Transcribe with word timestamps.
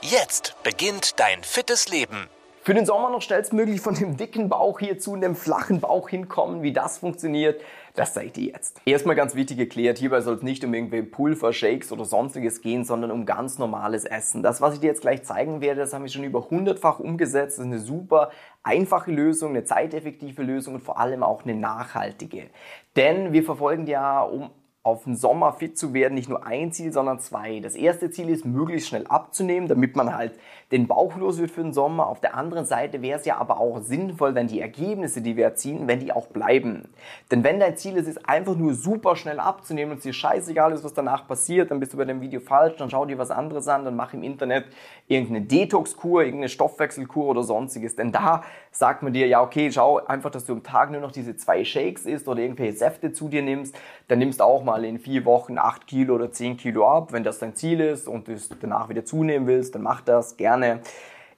Jetzt 0.00 0.54
beginnt 0.62 1.18
dein 1.18 1.42
fittes 1.42 1.88
Leben. 1.88 2.28
Für 2.62 2.72
den 2.72 2.86
Sommer 2.86 3.10
noch 3.10 3.20
schnellstmöglich 3.20 3.80
von 3.80 3.94
dem 3.94 4.16
dicken 4.16 4.48
Bauch 4.48 4.78
hier 4.78 5.00
zu 5.00 5.14
einem 5.14 5.34
flachen 5.34 5.80
Bauch 5.80 6.08
hinkommen, 6.08 6.62
wie 6.62 6.72
das 6.72 6.98
funktioniert, 6.98 7.60
das 7.96 8.14
zeige 8.14 8.26
ich 8.26 8.32
dir 8.32 8.52
jetzt. 8.52 8.80
Erstmal 8.84 9.16
ganz 9.16 9.34
wichtig 9.34 9.56
geklärt, 9.56 9.98
hierbei 9.98 10.20
soll 10.20 10.36
es 10.36 10.42
nicht 10.42 10.62
um 10.64 10.72
irgendwie 10.72 11.02
Pulver, 11.02 11.52
Shakes 11.52 11.90
oder 11.90 12.04
sonstiges 12.04 12.60
gehen, 12.60 12.84
sondern 12.84 13.10
um 13.10 13.26
ganz 13.26 13.58
normales 13.58 14.04
Essen. 14.04 14.44
Das, 14.44 14.60
was 14.60 14.74
ich 14.74 14.80
dir 14.80 14.86
jetzt 14.86 15.00
gleich 15.00 15.24
zeigen 15.24 15.60
werde, 15.60 15.80
das 15.80 15.92
haben 15.92 16.04
wir 16.04 16.10
schon 16.10 16.22
über 16.22 16.48
hundertfach 16.48 17.00
umgesetzt. 17.00 17.58
Das 17.58 17.64
ist 17.64 17.72
eine 17.72 17.80
super 17.80 18.30
einfache 18.62 19.10
Lösung, 19.10 19.50
eine 19.50 19.64
zeiteffektive 19.64 20.44
Lösung 20.44 20.74
und 20.74 20.82
vor 20.82 21.00
allem 21.00 21.24
auch 21.24 21.42
eine 21.42 21.56
nachhaltige. 21.56 22.50
Denn 22.94 23.32
wir 23.32 23.42
verfolgen 23.42 23.88
ja, 23.88 24.22
um 24.22 24.50
auf 24.84 25.04
den 25.04 25.16
Sommer 25.16 25.52
fit 25.52 25.76
zu 25.76 25.92
werden, 25.92 26.14
nicht 26.14 26.28
nur 26.28 26.46
ein 26.46 26.72
Ziel, 26.72 26.92
sondern 26.92 27.18
zwei. 27.18 27.60
Das 27.60 27.74
erste 27.74 28.10
Ziel 28.10 28.30
ist, 28.30 28.44
möglichst 28.44 28.88
schnell 28.88 29.06
abzunehmen, 29.06 29.68
damit 29.68 29.96
man 29.96 30.14
halt 30.14 30.38
den 30.70 30.86
Bauch 30.86 31.16
los 31.16 31.38
wird 31.38 31.50
für 31.50 31.62
den 31.62 31.72
Sommer. 31.72 32.06
Auf 32.06 32.20
der 32.20 32.34
anderen 32.34 32.64
Seite 32.64 33.02
wäre 33.02 33.18
es 33.18 33.26
ja 33.26 33.36
aber 33.36 33.60
auch 33.60 33.80
sinnvoll, 33.80 34.34
wenn 34.34 34.46
die 34.46 34.60
Ergebnisse, 34.60 35.20
die 35.20 35.36
wir 35.36 35.44
erzielen, 35.44 35.88
wenn 35.88 36.00
die 36.00 36.12
auch 36.12 36.28
bleiben. 36.28 36.88
Denn 37.30 37.44
wenn 37.44 37.60
dein 37.60 37.76
Ziel 37.76 37.96
ist, 37.96 38.06
ist 38.06 38.28
einfach 38.28 38.54
nur 38.54 38.74
super 38.74 39.16
schnell 39.16 39.40
abzunehmen 39.40 39.92
und 39.92 39.98
es 39.98 40.04
dir 40.04 40.12
scheißegal 40.12 40.72
ist, 40.72 40.84
was 40.84 40.94
danach 40.94 41.26
passiert, 41.26 41.70
dann 41.70 41.80
bist 41.80 41.92
du 41.92 41.96
bei 41.96 42.04
dem 42.04 42.20
Video 42.20 42.40
falsch, 42.40 42.76
dann 42.76 42.88
schau 42.88 43.04
dir 43.04 43.18
was 43.18 43.30
anderes 43.30 43.68
an, 43.68 43.84
dann 43.84 43.96
mach 43.96 44.14
im 44.14 44.22
Internet 44.22 44.66
irgendeine 45.06 45.42
Detox-Kur, 45.42 46.22
irgendeine 46.22 46.48
Stoffwechselkur 46.48 47.26
oder 47.26 47.42
sonstiges. 47.42 47.96
Denn 47.96 48.12
da 48.12 48.42
sagt 48.70 49.02
man 49.02 49.12
dir, 49.12 49.26
ja 49.26 49.42
okay, 49.42 49.70
schau 49.72 49.98
einfach, 49.98 50.30
dass 50.30 50.46
du 50.46 50.52
am 50.52 50.62
Tag 50.62 50.90
nur 50.90 51.00
noch 51.00 51.12
diese 51.12 51.36
zwei 51.36 51.64
Shakes 51.64 52.06
isst 52.06 52.28
oder 52.28 52.40
irgendwelche 52.40 52.76
Säfte 52.76 53.12
zu 53.12 53.28
dir 53.28 53.42
nimmst, 53.42 53.76
dann 54.06 54.18
nimmst 54.18 54.40
du 54.40 54.44
auch 54.44 54.62
mal 54.62 54.77
in 54.84 54.98
vier 54.98 55.24
Wochen 55.24 55.58
acht 55.58 55.86
Kilo 55.86 56.14
oder 56.14 56.30
zehn 56.32 56.56
Kilo 56.56 56.86
ab. 56.86 57.12
Wenn 57.12 57.24
das 57.24 57.38
dein 57.38 57.54
Ziel 57.54 57.80
ist 57.80 58.08
und 58.08 58.28
du 58.28 58.36
danach 58.60 58.88
wieder 58.88 59.04
zunehmen 59.04 59.46
willst, 59.46 59.74
dann 59.74 59.82
mach 59.82 60.00
das 60.00 60.36
gerne. 60.36 60.80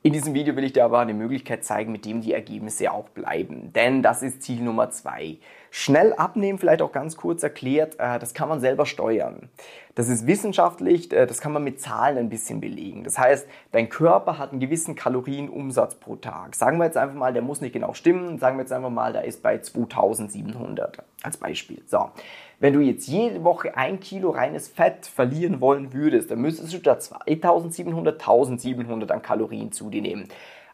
In 0.02 0.14
diesem 0.14 0.32
Video 0.32 0.56
will 0.56 0.64
ich 0.64 0.72
dir 0.72 0.86
aber 0.86 1.00
eine 1.00 1.12
Möglichkeit 1.12 1.62
zeigen, 1.62 1.92
mit 1.92 2.06
dem 2.06 2.22
die 2.22 2.32
Ergebnisse 2.32 2.90
auch 2.90 3.10
bleiben. 3.10 3.70
Denn 3.74 4.02
das 4.02 4.22
ist 4.22 4.42
Ziel 4.42 4.62
Nummer 4.62 4.90
zwei. 4.90 5.36
Schnell 5.70 6.12
abnehmen, 6.14 6.58
vielleicht 6.58 6.82
auch 6.82 6.90
ganz 6.90 7.16
kurz 7.16 7.42
erklärt, 7.42 7.94
äh, 7.98 8.18
das 8.18 8.34
kann 8.34 8.48
man 8.48 8.60
selber 8.60 8.86
steuern. 8.86 9.48
Das 9.94 10.08
ist 10.08 10.26
wissenschaftlich, 10.26 11.12
äh, 11.12 11.26
das 11.26 11.40
kann 11.40 11.52
man 11.52 11.62
mit 11.62 11.80
Zahlen 11.80 12.18
ein 12.18 12.28
bisschen 12.28 12.60
belegen. 12.60 13.04
Das 13.04 13.18
heißt, 13.18 13.46
dein 13.70 13.88
Körper 13.88 14.38
hat 14.38 14.50
einen 14.50 14.60
gewissen 14.60 14.96
Kalorienumsatz 14.96 15.94
pro 15.94 16.16
Tag. 16.16 16.56
Sagen 16.56 16.78
wir 16.78 16.86
jetzt 16.86 16.96
einfach 16.96 17.14
mal, 17.14 17.32
der 17.32 17.42
muss 17.42 17.60
nicht 17.60 17.72
genau 17.72 17.94
stimmen, 17.94 18.38
sagen 18.38 18.56
wir 18.56 18.62
jetzt 18.62 18.72
einfach 18.72 18.90
mal, 18.90 19.12
der 19.12 19.24
ist 19.24 19.42
bei 19.42 19.58
2700 19.58 20.98
als 21.22 21.36
Beispiel. 21.36 21.82
So. 21.86 22.10
Wenn 22.58 22.74
du 22.74 22.80
jetzt 22.80 23.06
jede 23.08 23.42
Woche 23.44 23.76
ein 23.76 24.00
Kilo 24.00 24.30
reines 24.30 24.68
Fett 24.68 25.06
verlieren 25.06 25.60
wollen 25.60 25.92
würdest, 25.92 26.30
dann 26.30 26.40
müsstest 26.40 26.72
du 26.72 26.78
da 26.78 26.98
2700, 26.98 28.20
1700 28.20 29.10
an 29.12 29.22
Kalorien 29.22 29.72
zu 29.72 29.88
dir 29.88 30.02
nehmen. 30.02 30.28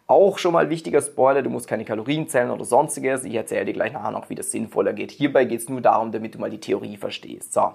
Auch 0.09 0.39
schon 0.39 0.53
mal 0.53 0.71
wichtiger 0.71 1.03
Spoiler, 1.03 1.43
du 1.43 1.51
musst 1.51 1.67
keine 1.67 1.85
Kalorien 1.85 2.29
zählen 2.29 2.51
oder 2.51 2.65
sonstiges. 2.65 3.25
Ich 3.25 3.35
erzähle 3.35 3.65
dir 3.65 3.73
gleich 3.73 3.93
nachher 3.93 4.13
noch, 4.13 4.31
wie 4.31 4.37
das 4.37 4.53
sinnvoller 4.53 4.93
geht. 4.93 5.11
Hierbei 5.11 5.45
geht 5.45 5.61
es 5.61 5.69
nur 5.69 5.81
darum, 5.81 6.13
damit 6.13 6.37
du 6.37 6.39
mal 6.39 6.51
die 6.51 6.61
Theorie 6.61 6.97
verstehst. 6.97 7.53
So. 7.53 7.73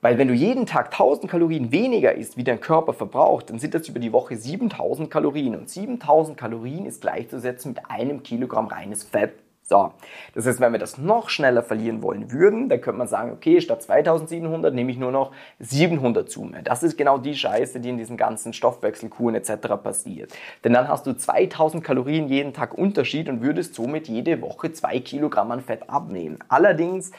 Weil 0.00 0.16
wenn 0.16 0.28
du 0.28 0.34
jeden 0.34 0.66
Tag 0.66 0.92
1000 0.92 1.28
Kalorien 1.28 1.72
weniger 1.72 2.14
isst, 2.14 2.36
wie 2.36 2.44
dein 2.44 2.60
Körper 2.60 2.92
verbraucht, 2.92 3.50
dann 3.50 3.58
sind 3.58 3.74
das 3.74 3.88
über 3.88 3.98
die 3.98 4.12
Woche 4.12 4.36
7000 4.36 5.10
Kalorien. 5.10 5.56
Und 5.56 5.68
7000 5.68 6.38
Kalorien 6.38 6.86
ist 6.86 7.00
gleichzusetzen 7.00 7.72
mit 7.72 7.90
einem 7.90 8.22
Kilogramm 8.22 8.68
reines 8.68 9.02
Fett. 9.02 9.32
So, 9.68 9.92
das 10.32 10.46
heißt, 10.46 10.60
wenn 10.60 10.70
wir 10.70 10.78
das 10.78 10.96
noch 10.96 11.28
schneller 11.28 11.60
verlieren 11.60 12.00
wollen 12.00 12.30
würden, 12.30 12.68
dann 12.68 12.80
könnte 12.80 12.98
man 12.98 13.08
sagen, 13.08 13.32
okay, 13.32 13.60
statt 13.60 13.82
2700 13.82 14.72
nehme 14.72 14.92
ich 14.92 14.96
nur 14.96 15.10
noch 15.10 15.32
700 15.58 16.30
zu 16.30 16.42
mir. 16.42 16.62
Das 16.62 16.84
ist 16.84 16.96
genau 16.96 17.18
die 17.18 17.34
Scheiße, 17.34 17.80
die 17.80 17.88
in 17.88 17.98
diesen 17.98 18.16
ganzen 18.16 18.52
Stoffwechselkuren 18.52 19.34
etc. 19.34 19.66
passiert. 19.82 20.32
Denn 20.62 20.72
dann 20.72 20.86
hast 20.86 21.04
du 21.08 21.14
2000 21.14 21.82
Kalorien 21.82 22.28
jeden 22.28 22.52
Tag 22.52 22.78
Unterschied 22.78 23.28
und 23.28 23.42
würdest 23.42 23.74
somit 23.74 24.06
jede 24.06 24.40
Woche 24.40 24.72
2 24.72 25.00
Kilogramm 25.00 25.50
an 25.50 25.60
Fett 25.60 25.90
abnehmen. 25.90 26.38
Allerdings 26.48 27.10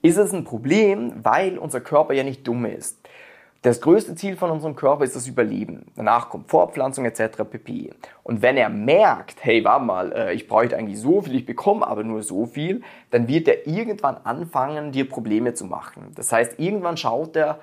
ist 0.00 0.16
es 0.16 0.32
ein 0.32 0.44
Problem, 0.44 1.12
weil 1.22 1.58
unser 1.58 1.82
Körper 1.82 2.14
ja 2.14 2.24
nicht 2.24 2.48
dumm 2.48 2.64
ist. 2.64 2.98
Das 3.62 3.80
größte 3.80 4.16
Ziel 4.16 4.36
von 4.36 4.50
unserem 4.50 4.74
Körper 4.74 5.04
ist 5.04 5.14
das 5.14 5.28
Überleben. 5.28 5.86
Danach 5.94 6.30
kommt 6.30 6.50
Fortpflanzung 6.50 7.04
etc. 7.04 7.44
pp. 7.48 7.92
Und 8.24 8.42
wenn 8.42 8.56
er 8.56 8.68
merkt, 8.68 9.44
hey, 9.44 9.62
warte 9.62 9.84
mal, 9.84 10.12
äh, 10.12 10.34
ich 10.34 10.48
bräuchte 10.48 10.76
eigentlich 10.76 10.98
so 10.98 11.22
viel, 11.22 11.36
ich 11.36 11.46
bekomme 11.46 11.86
aber 11.86 12.02
nur 12.02 12.24
so 12.24 12.46
viel, 12.46 12.82
dann 13.10 13.28
wird 13.28 13.46
er 13.46 13.68
irgendwann 13.68 14.16
anfangen, 14.24 14.90
dir 14.90 15.08
Probleme 15.08 15.54
zu 15.54 15.64
machen. 15.64 16.10
Das 16.16 16.32
heißt, 16.32 16.58
irgendwann 16.58 16.96
schaut 16.96 17.36
er, 17.36 17.60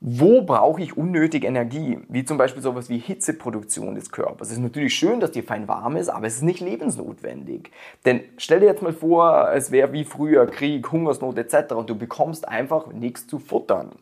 wo 0.00 0.40
brauche 0.40 0.80
ich 0.80 0.96
unnötig 0.96 1.44
Energie? 1.44 1.98
Wie 2.08 2.24
zum 2.24 2.38
Beispiel 2.38 2.62
sowas 2.62 2.88
wie 2.88 2.96
Hitzeproduktion 2.96 3.94
des 3.94 4.10
Körpers. 4.10 4.48
Es 4.48 4.54
ist 4.54 4.62
natürlich 4.62 4.94
schön, 4.94 5.20
dass 5.20 5.32
dir 5.32 5.44
fein 5.44 5.68
warm 5.68 5.96
ist, 5.96 6.08
aber 6.08 6.28
es 6.28 6.36
ist 6.36 6.42
nicht 6.44 6.60
lebensnotwendig. 6.60 7.70
Denn 8.06 8.22
stell 8.38 8.60
dir 8.60 8.66
jetzt 8.66 8.80
mal 8.80 8.94
vor, 8.94 9.50
es 9.52 9.70
wäre 9.70 9.92
wie 9.92 10.04
früher 10.04 10.46
Krieg, 10.46 10.90
Hungersnot 10.90 11.36
etc. 11.36 11.74
und 11.74 11.90
du 11.90 11.94
bekommst 11.94 12.48
einfach 12.48 12.86
nichts 12.86 13.26
zu 13.26 13.38
futtern 13.38 13.92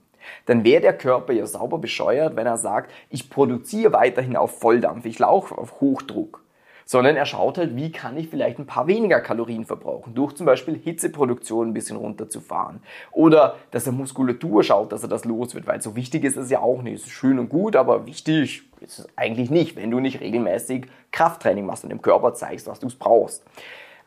dann 0.46 0.64
wäre 0.64 0.80
der 0.80 0.96
Körper 0.96 1.32
ja 1.32 1.46
sauber 1.46 1.78
bescheuert, 1.78 2.36
wenn 2.36 2.46
er 2.46 2.56
sagt, 2.56 2.90
ich 3.10 3.30
produziere 3.30 3.92
weiterhin 3.92 4.36
auf 4.36 4.58
Volldampf, 4.58 5.04
ich 5.04 5.18
laufe 5.18 5.56
auf 5.56 5.80
Hochdruck. 5.80 6.42
Sondern 6.84 7.16
er 7.16 7.26
schaut 7.26 7.58
halt, 7.58 7.76
wie 7.76 7.92
kann 7.92 8.16
ich 8.16 8.28
vielleicht 8.28 8.58
ein 8.58 8.64
paar 8.64 8.86
weniger 8.86 9.20
Kalorien 9.20 9.66
verbrauchen, 9.66 10.14
durch 10.14 10.34
zum 10.34 10.46
Beispiel 10.46 10.74
Hitzeproduktion 10.74 11.68
ein 11.68 11.74
bisschen 11.74 11.98
runterzufahren. 11.98 12.80
Oder 13.12 13.56
dass 13.72 13.86
er 13.86 13.92
Muskulatur 13.92 14.62
schaut, 14.62 14.92
dass 14.92 15.02
er 15.02 15.10
das 15.10 15.26
los 15.26 15.54
wird, 15.54 15.66
weil 15.66 15.82
so 15.82 15.96
wichtig 15.96 16.24
ist 16.24 16.38
es 16.38 16.50
ja 16.50 16.60
auch 16.60 16.80
nicht. 16.80 16.94
Es 16.94 17.02
ist 17.02 17.10
schön 17.10 17.38
und 17.38 17.50
gut, 17.50 17.76
aber 17.76 18.06
wichtig 18.06 18.62
ist 18.80 19.00
es 19.00 19.08
eigentlich 19.16 19.50
nicht, 19.50 19.76
wenn 19.76 19.90
du 19.90 20.00
nicht 20.00 20.20
regelmäßig 20.20 20.86
Krafttraining 21.12 21.66
machst 21.66 21.84
und 21.84 21.90
dem 21.90 22.00
Körper 22.00 22.32
zeigst, 22.32 22.66
was 22.66 22.80
du 22.80 22.88
brauchst. 22.98 23.44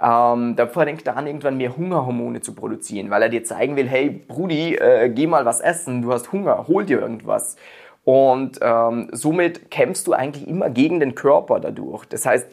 Ähm, 0.02 0.56
davor 0.56 0.86
denkt 0.86 1.06
er 1.06 1.16
an, 1.16 1.28
irgendwann 1.28 1.58
mehr 1.58 1.78
Hungerhormone 1.78 2.42
zu 2.42 2.56
produzieren, 2.56 3.12
weil 3.12 3.22
er 3.22 3.30
dir 3.30 3.44
zeigen 3.44 3.76
will, 3.76 3.88
hey 3.88 4.10
Brudi, 4.10 4.76
äh, 4.76 5.10
geh 5.10 5.28
mal 5.28 5.46
was 5.46 5.62
essen, 5.62 6.02
du 6.02 6.12
hast 6.12 6.32
Hunger, 6.32 6.68
hol 6.68 6.86
dir 6.86 7.00
irgendwas. 7.00 7.56
Und 8.04 8.58
ähm, 8.62 9.10
somit 9.12 9.70
kämpfst 9.70 10.08
du 10.08 10.14
eigentlich 10.14 10.48
immer 10.48 10.72
gegen 10.72 11.00
den 11.00 11.14
Körper 11.14 11.60
dadurch. 11.60 12.06
Das 12.06 12.26
heißt, 12.26 12.48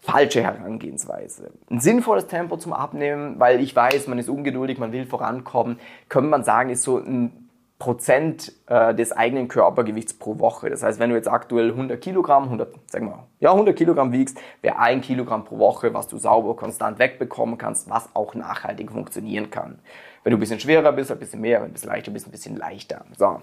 falsche 0.00 0.42
Herangehensweise. 0.42 1.50
Ein 1.70 1.80
sinnvolles 1.80 2.26
Tempo 2.28 2.56
zum 2.56 2.72
Abnehmen, 2.72 3.38
weil 3.38 3.60
ich 3.60 3.74
weiß, 3.74 4.06
man 4.06 4.18
ist 4.18 4.28
ungeduldig, 4.28 4.78
man 4.78 4.92
will 4.92 5.06
vorankommen, 5.06 5.78
könnte 6.08 6.30
man 6.30 6.44
sagen, 6.44 6.70
ist 6.70 6.84
so 6.84 6.98
ein 6.98 7.39
Prozent 7.80 8.52
äh, 8.66 8.94
des 8.94 9.10
eigenen 9.10 9.48
Körpergewichts 9.48 10.12
pro 10.12 10.38
Woche. 10.38 10.68
Das 10.68 10.82
heißt, 10.82 11.00
wenn 11.00 11.08
du 11.10 11.16
jetzt 11.16 11.28
aktuell 11.28 11.70
100 11.70 11.98
Kilogramm, 12.00 12.44
100, 12.44 12.74
sag 12.86 13.02
mal, 13.02 13.24
ja, 13.40 13.52
100 13.52 13.74
Kilogramm 13.74 14.12
wiegst, 14.12 14.38
wäre 14.60 14.78
ein 14.78 15.00
Kilogramm 15.00 15.44
pro 15.44 15.58
Woche, 15.58 15.92
was 15.94 16.06
du 16.06 16.18
sauber 16.18 16.54
konstant 16.54 16.98
wegbekommen 16.98 17.56
kannst, 17.56 17.88
was 17.88 18.14
auch 18.14 18.34
nachhaltig 18.34 18.92
funktionieren 18.92 19.50
kann. 19.50 19.78
Wenn 20.22 20.32
du 20.32 20.36
ein 20.36 20.40
bisschen 20.40 20.60
schwerer 20.60 20.92
bist, 20.92 21.10
ein 21.10 21.18
bisschen 21.18 21.40
mehr, 21.40 21.62
wenn 21.62 21.68
du 21.68 21.70
ein 21.70 21.72
bisschen 21.72 21.88
leichter 21.88 22.10
bist, 22.12 22.28
ein 22.28 22.30
bisschen 22.30 22.56
leichter. 22.56 23.04
So. 23.16 23.40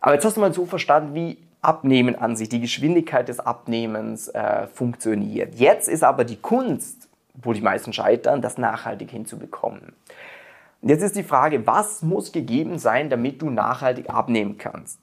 Aber 0.00 0.14
jetzt 0.14 0.24
hast 0.24 0.38
du 0.38 0.40
mal 0.40 0.54
so 0.54 0.64
verstanden, 0.64 1.14
wie 1.14 1.36
Abnehmen 1.60 2.16
an 2.16 2.34
sich, 2.34 2.48
die 2.48 2.62
Geschwindigkeit 2.62 3.28
des 3.28 3.40
Abnehmens 3.40 4.28
äh, 4.28 4.68
funktioniert. 4.68 5.54
Jetzt 5.56 5.88
ist 5.88 6.02
aber 6.02 6.24
die 6.24 6.36
Kunst, 6.36 7.10
wo 7.34 7.52
die 7.52 7.60
meisten 7.60 7.92
scheitern, 7.92 8.40
das 8.40 8.56
nachhaltig 8.56 9.10
hinzubekommen. 9.10 9.92
Jetzt 10.82 11.02
ist 11.02 11.16
die 11.16 11.22
Frage, 11.22 11.66
was 11.66 12.02
muss 12.02 12.32
gegeben 12.32 12.78
sein, 12.78 13.10
damit 13.10 13.42
du 13.42 13.50
nachhaltig 13.50 14.10
abnehmen 14.10 14.58
kannst? 14.58 15.00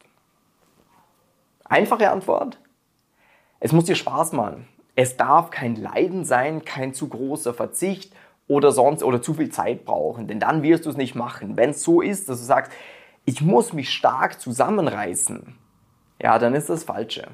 Einfache 1.65 2.09
Antwort. 2.09 2.59
Es 3.59 3.71
muss 3.71 3.85
dir 3.85 3.95
Spaß 3.95 4.33
machen. 4.33 4.67
Es 4.95 5.17
darf 5.17 5.49
kein 5.49 5.75
Leiden 5.75 6.23
sein, 6.25 6.63
kein 6.63 6.93
zu 6.93 7.09
großer 7.09 7.53
Verzicht 7.53 8.13
oder 8.47 8.71
sonst 8.71 9.03
oder 9.03 9.21
zu 9.21 9.33
viel 9.33 9.49
Zeit 9.49 9.85
brauchen, 9.85 10.27
denn 10.27 10.39
dann 10.39 10.61
wirst 10.61 10.85
du 10.85 10.89
es 10.89 10.97
nicht 10.97 11.15
machen. 11.15 11.57
Wenn 11.57 11.71
es 11.71 11.81
so 11.81 12.01
ist, 12.01 12.29
dass 12.29 12.39
du 12.39 12.45
sagst, 12.45 12.71
ich 13.25 13.41
muss 13.41 13.73
mich 13.73 13.89
stark 13.89 14.39
zusammenreißen, 14.39 15.55
ja, 16.21 16.37
dann 16.37 16.53
ist 16.53 16.69
das 16.69 16.83
Falsche. 16.83 17.27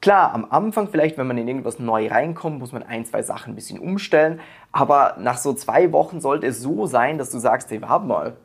Klar, 0.00 0.34
am 0.34 0.46
Anfang 0.50 0.88
vielleicht, 0.88 1.16
wenn 1.16 1.26
man 1.26 1.38
in 1.38 1.48
irgendwas 1.48 1.78
neu 1.78 2.08
reinkommt, 2.08 2.58
muss 2.58 2.72
man 2.72 2.82
ein, 2.82 3.06
zwei 3.06 3.22
Sachen 3.22 3.52
ein 3.52 3.54
bisschen 3.54 3.78
umstellen. 3.78 4.40
Aber 4.70 5.16
nach 5.18 5.38
so 5.38 5.54
zwei 5.54 5.92
Wochen 5.92 6.20
sollte 6.20 6.46
es 6.46 6.60
so 6.60 6.86
sein, 6.86 7.16
dass 7.16 7.30
du 7.30 7.38
sagst, 7.38 7.70
hey, 7.70 7.80
warte 7.80 8.06
mal, 8.06 8.36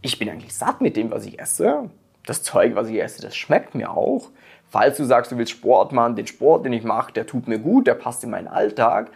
ich 0.00 0.18
bin 0.18 0.30
eigentlich 0.30 0.54
satt 0.54 0.80
mit 0.80 0.96
dem, 0.96 1.10
was 1.10 1.26
ich 1.26 1.38
esse. 1.38 1.90
Das 2.24 2.42
Zeug, 2.42 2.74
was 2.74 2.88
ich 2.88 3.02
esse, 3.02 3.20
das 3.22 3.36
schmeckt 3.36 3.74
mir 3.74 3.90
auch. 3.90 4.30
Falls 4.70 4.96
du 4.98 5.04
sagst, 5.04 5.32
du 5.32 5.38
willst 5.38 5.52
Sport 5.52 5.92
machen, 5.92 6.16
den 6.16 6.26
Sport, 6.26 6.64
den 6.64 6.72
ich 6.72 6.84
mache, 6.84 7.12
der 7.12 7.26
tut 7.26 7.48
mir 7.48 7.58
gut, 7.58 7.86
der 7.86 7.94
passt 7.94 8.22
in 8.22 8.30
meinen 8.30 8.48
Alltag, 8.48 9.10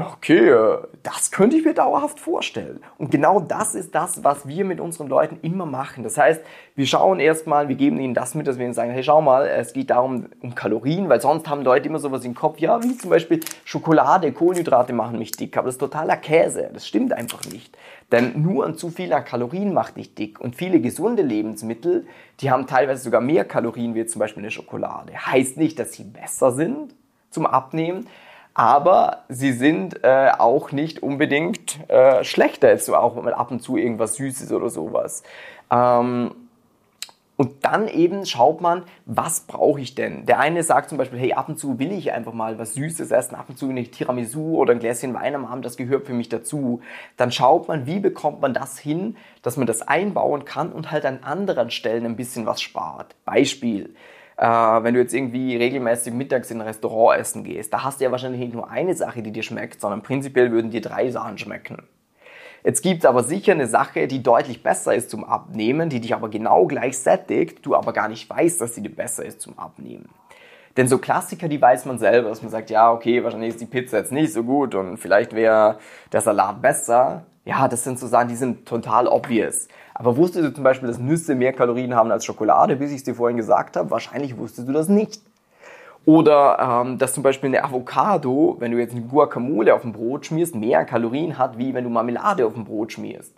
okay, 0.00 0.48
äh, 0.48 0.78
das 1.02 1.30
könnte 1.30 1.56
ich 1.56 1.64
mir 1.64 1.74
dauerhaft 1.74 2.18
vorstellen. 2.18 2.80
Und 2.98 3.10
genau 3.10 3.40
das 3.40 3.74
ist 3.74 3.94
das, 3.94 4.24
was 4.24 4.46
wir 4.48 4.64
mit 4.64 4.80
unseren 4.80 5.08
Leuten 5.08 5.38
immer 5.42 5.66
machen. 5.66 6.02
Das 6.02 6.18
heißt, 6.18 6.42
wir 6.74 6.86
schauen 6.86 7.20
erstmal, 7.20 7.68
wir 7.68 7.76
geben 7.76 7.98
ihnen 8.00 8.14
das 8.14 8.34
mit, 8.34 8.46
dass 8.46 8.58
wir 8.58 8.64
ihnen 8.64 8.74
sagen, 8.74 8.90
hey, 8.90 9.04
schau 9.04 9.20
mal, 9.20 9.46
es 9.46 9.72
geht 9.72 9.90
darum, 9.90 10.26
um 10.40 10.54
Kalorien, 10.54 11.08
weil 11.08 11.20
sonst 11.20 11.48
haben 11.48 11.62
Leute 11.62 11.88
immer 11.88 11.98
sowas 11.98 12.24
im 12.24 12.34
Kopf, 12.34 12.58
ja, 12.58 12.82
wie 12.82 12.96
zum 12.96 13.10
Beispiel 13.10 13.40
Schokolade, 13.64 14.32
Kohlenhydrate 14.32 14.92
machen 14.92 15.18
mich 15.18 15.32
dick, 15.32 15.56
aber 15.56 15.66
das 15.66 15.76
ist 15.76 15.80
totaler 15.80 16.16
Käse. 16.16 16.70
Das 16.72 16.86
stimmt 16.86 17.12
einfach 17.12 17.44
nicht. 17.44 17.76
Denn 18.10 18.42
nur 18.42 18.66
ein 18.66 18.76
zu 18.76 18.90
viel 18.90 19.12
an 19.12 19.24
Kalorien 19.24 19.72
macht 19.72 19.96
dich 19.96 20.14
dick. 20.14 20.40
Und 20.40 20.56
viele 20.56 20.80
gesunde 20.80 21.22
Lebensmittel, 21.22 22.06
die 22.40 22.50
haben 22.50 22.66
teilweise 22.66 23.02
sogar 23.02 23.20
mehr 23.20 23.44
Kalorien 23.44 23.94
wie 23.94 24.06
zum 24.06 24.18
Beispiel 24.20 24.42
eine 24.42 24.50
Schokolade. 24.50 25.12
Heißt 25.14 25.56
nicht, 25.56 25.78
dass 25.78 25.92
sie 25.92 26.04
besser 26.04 26.52
sind 26.52 26.94
zum 27.30 27.46
Abnehmen, 27.46 28.06
aber 28.54 29.24
sie 29.28 29.52
sind 29.52 30.02
äh, 30.04 30.30
auch 30.38 30.70
nicht 30.72 31.02
unbedingt 31.02 31.78
äh, 31.90 32.22
schlechter, 32.22 32.68
jetzt 32.68 32.86
so 32.86 32.94
auch 32.94 33.20
mal 33.20 33.34
ab 33.34 33.50
und 33.50 33.60
zu 33.60 33.76
irgendwas 33.76 34.14
Süßes 34.14 34.52
oder 34.52 34.70
sowas. 34.70 35.24
Ähm, 35.70 36.30
und 37.36 37.64
dann 37.64 37.88
eben 37.88 38.26
schaut 38.26 38.60
man, 38.60 38.84
was 39.06 39.40
brauche 39.40 39.80
ich 39.80 39.96
denn? 39.96 40.24
Der 40.24 40.38
eine 40.38 40.62
sagt 40.62 40.88
zum 40.88 40.98
Beispiel, 40.98 41.18
hey, 41.18 41.32
ab 41.32 41.48
und 41.48 41.58
zu 41.58 41.80
will 41.80 41.90
ich 41.90 42.12
einfach 42.12 42.32
mal 42.32 42.60
was 42.60 42.74
Süßes 42.74 43.10
essen, 43.10 43.34
ab 43.34 43.46
und 43.48 43.58
zu 43.58 43.68
eine 43.68 43.82
Tiramisu 43.82 44.56
oder 44.56 44.72
ein 44.72 44.78
Gläschen 44.78 45.14
Wein 45.14 45.34
am 45.34 45.44
Abend, 45.44 45.64
das 45.64 45.76
gehört 45.76 46.06
für 46.06 46.12
mich 46.12 46.28
dazu. 46.28 46.80
Dann 47.16 47.32
schaut 47.32 47.66
man, 47.66 47.86
wie 47.86 47.98
bekommt 47.98 48.40
man 48.40 48.54
das 48.54 48.78
hin, 48.78 49.16
dass 49.42 49.56
man 49.56 49.66
das 49.66 49.82
einbauen 49.82 50.44
kann 50.44 50.70
und 50.70 50.92
halt 50.92 51.04
an 51.04 51.24
anderen 51.24 51.72
Stellen 51.72 52.06
ein 52.06 52.16
bisschen 52.16 52.46
was 52.46 52.62
spart. 52.62 53.16
Beispiel, 53.24 53.96
äh, 54.36 54.46
wenn 54.46 54.94
du 54.94 55.00
jetzt 55.00 55.14
irgendwie 55.14 55.56
regelmäßig 55.56 56.12
mittags 56.12 56.50
in 56.50 56.60
ein 56.60 56.66
Restaurant 56.66 57.18
essen 57.18 57.44
gehst, 57.44 57.72
da 57.72 57.84
hast 57.84 58.00
du 58.00 58.04
ja 58.04 58.10
wahrscheinlich 58.10 58.40
nicht 58.40 58.54
nur 58.54 58.70
eine 58.70 58.94
Sache, 58.94 59.22
die 59.22 59.32
dir 59.32 59.42
schmeckt, 59.42 59.80
sondern 59.80 60.02
prinzipiell 60.02 60.50
würden 60.50 60.70
dir 60.70 60.80
drei 60.80 61.10
Sachen 61.10 61.38
schmecken. 61.38 61.82
Jetzt 62.64 62.82
gibt 62.82 63.00
es 63.00 63.04
aber 63.04 63.22
sicher 63.22 63.52
eine 63.52 63.66
Sache, 63.66 64.08
die 64.08 64.22
deutlich 64.22 64.62
besser 64.62 64.94
ist 64.94 65.10
zum 65.10 65.22
Abnehmen, 65.24 65.90
die 65.90 66.00
dich 66.00 66.14
aber 66.14 66.30
genau 66.30 66.66
gleich 66.66 66.98
sättigt, 66.98 67.64
du 67.66 67.76
aber 67.76 67.92
gar 67.92 68.08
nicht 68.08 68.28
weißt, 68.28 68.60
dass 68.60 68.74
sie 68.74 68.82
dir 68.82 68.94
besser 68.94 69.24
ist 69.24 69.42
zum 69.42 69.58
Abnehmen. 69.58 70.08
Denn 70.76 70.88
so 70.88 70.98
Klassiker, 70.98 71.48
die 71.48 71.60
weiß 71.60 71.84
man 71.84 71.98
selber, 71.98 72.30
dass 72.30 72.42
man 72.42 72.50
sagt, 72.50 72.70
ja, 72.70 72.90
okay, 72.90 73.22
wahrscheinlich 73.22 73.50
ist 73.50 73.60
die 73.60 73.66
Pizza 73.66 73.98
jetzt 73.98 74.12
nicht 74.12 74.32
so 74.32 74.42
gut 74.42 74.74
und 74.74 74.96
vielleicht 74.96 75.34
wäre 75.34 75.78
der 76.10 76.20
Salat 76.22 76.62
besser. 76.62 77.26
Ja, 77.44 77.68
das 77.68 77.84
sind 77.84 77.98
so 77.98 78.06
Sachen, 78.06 78.28
die 78.28 78.36
sind 78.36 78.66
total 78.66 79.06
obvious. 79.06 79.68
Aber 79.94 80.16
wusstest 80.16 80.46
du 80.46 80.54
zum 80.54 80.64
Beispiel, 80.64 80.88
dass 80.88 80.98
Nüsse 80.98 81.34
mehr 81.34 81.52
Kalorien 81.52 81.94
haben 81.94 82.10
als 82.10 82.24
Schokolade, 82.24 82.76
bis 82.76 82.90
ich 82.90 82.98
es 82.98 83.04
dir 83.04 83.14
vorhin 83.14 83.36
gesagt 83.36 83.76
habe? 83.76 83.90
Wahrscheinlich 83.90 84.38
wusstest 84.38 84.68
du 84.68 84.72
das 84.72 84.88
nicht. 84.88 85.20
Oder 86.06 86.82
ähm, 86.84 86.98
dass 86.98 87.14
zum 87.14 87.22
Beispiel 87.22 87.48
eine 87.48 87.64
Avocado, 87.64 88.56
wenn 88.58 88.72
du 88.72 88.78
jetzt 88.78 88.92
eine 88.92 89.02
Guacamole 89.02 89.74
auf 89.74 89.82
dem 89.82 89.92
Brot 89.92 90.26
schmierst, 90.26 90.54
mehr 90.54 90.84
Kalorien 90.84 91.38
hat, 91.38 91.58
wie 91.58 91.72
wenn 91.74 91.84
du 91.84 91.90
Marmelade 91.90 92.46
auf 92.46 92.54
dem 92.54 92.64
Brot 92.64 92.92
schmierst. 92.92 93.32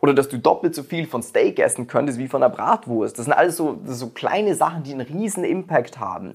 Oder 0.00 0.14
dass 0.14 0.28
du 0.28 0.38
doppelt 0.38 0.74
so 0.74 0.82
viel 0.82 1.06
von 1.06 1.22
Steak 1.22 1.58
essen 1.58 1.86
könntest 1.86 2.18
wie 2.18 2.28
von 2.28 2.42
einer 2.42 2.54
Bratwurst. 2.54 3.18
Das 3.18 3.24
sind 3.24 3.32
alles 3.32 3.56
so, 3.56 3.78
so 3.86 4.08
kleine 4.08 4.54
Sachen, 4.54 4.82
die 4.82 4.92
einen 4.92 5.00
riesen 5.00 5.44
Impact 5.44 5.98
haben. 5.98 6.32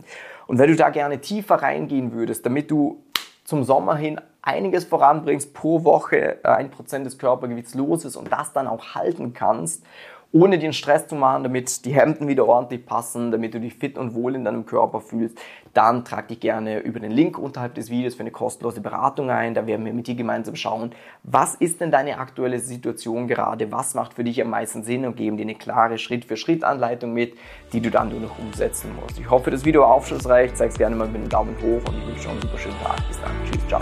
Und 0.47 0.57
wenn 0.57 0.69
du 0.69 0.75
da 0.75 0.89
gerne 0.89 1.19
tiefer 1.19 1.55
reingehen 1.55 2.13
würdest, 2.13 2.45
damit 2.45 2.71
du 2.71 3.03
zum 3.43 3.63
Sommer 3.63 3.95
hin 3.95 4.19
einiges 4.41 4.85
voranbringst, 4.85 5.53
pro 5.53 5.83
Woche 5.83 6.43
äh, 6.43 6.47
ein 6.47 6.71
Prozent 6.71 7.05
des 7.05 7.17
Körpergewichts 7.17 7.75
los 7.75 8.05
ist 8.05 8.15
und 8.15 8.31
das 8.31 8.53
dann 8.53 8.67
auch 8.67 8.95
halten 8.95 9.33
kannst, 9.33 9.83
ohne 10.31 10.59
den 10.59 10.73
Stress 10.73 11.07
zu 11.07 11.15
machen, 11.15 11.43
damit 11.43 11.85
die 11.85 11.93
Hemden 11.93 12.27
wieder 12.27 12.45
ordentlich 12.45 12.85
passen, 12.85 13.31
damit 13.31 13.53
du 13.53 13.59
dich 13.59 13.73
fit 13.73 13.97
und 13.97 14.13
wohl 14.13 14.35
in 14.35 14.45
deinem 14.45 14.65
Körper 14.65 15.01
fühlst, 15.01 15.39
dann 15.73 16.05
trag 16.05 16.27
dich 16.27 16.39
gerne 16.39 16.79
über 16.79 16.99
den 16.99 17.11
Link 17.11 17.37
unterhalb 17.39 17.73
des 17.75 17.89
Videos 17.89 18.15
für 18.15 18.21
eine 18.21 18.31
kostenlose 18.31 18.81
Beratung 18.81 19.31
ein. 19.31 19.55
Da 19.55 19.65
werden 19.65 19.85
wir 19.85 19.93
mit 19.93 20.05
dir 20.05 20.15
gemeinsam 20.15 20.55
schauen, 20.55 20.91
was 21.23 21.55
ist 21.55 21.81
denn 21.81 21.89
deine 21.89 22.19
aktuelle 22.19 22.59
Situation 22.59 23.27
gerade, 23.27 23.71
was 23.71 23.95
macht 23.95 24.13
für 24.13 24.23
dich 24.23 24.41
am 24.41 24.51
meisten 24.51 24.83
Sinn 24.83 25.05
und 25.05 25.15
geben 25.15 25.37
dir 25.37 25.43
eine 25.43 25.55
klare 25.55 25.97
Schritt-für-Schritt-Anleitung 25.97 27.11
mit, 27.11 27.33
die 27.73 27.81
du 27.81 27.89
dann 27.89 28.09
nur 28.09 28.19
noch 28.19 28.37
umsetzen 28.37 28.91
musst. 29.01 29.19
Ich 29.19 29.29
hoffe, 29.29 29.49
das 29.49 29.65
Video 29.65 29.81
war 29.81 29.89
aufschlussreich. 29.89 30.53
Zeig 30.53 30.71
es 30.71 30.77
gerne 30.77 30.95
mal 30.95 31.07
mit 31.07 31.17
einem 31.17 31.29
Daumen 31.29 31.55
hoch 31.57 31.87
und 31.87 31.97
ich 31.97 32.07
wünsche 32.07 32.23
schon 32.23 32.31
einen 32.33 32.41
super 32.41 32.57
schönen 32.57 32.79
Tag. 32.83 32.97
Bis 33.07 33.19
dann. 33.19 33.31
Tschüss, 33.45 33.67
ciao. 33.67 33.81